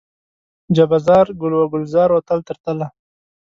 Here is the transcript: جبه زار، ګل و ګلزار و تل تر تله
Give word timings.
جبه 0.75 0.97
زار، 1.07 1.27
ګل 1.41 1.53
و 1.55 1.69
ګلزار 1.73 2.09
و 2.11 2.19
تل 2.27 2.39
تر 2.47 2.57
تله 2.63 2.87